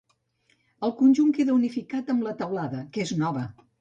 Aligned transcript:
El 0.87 0.93
conjunt 1.01 1.29
queda 1.39 1.55
unificat 1.57 2.11
amb 2.15 2.27
la 2.29 2.33
teulada, 2.41 2.81
que 2.97 3.05
és 3.09 3.13
nova. 3.25 3.45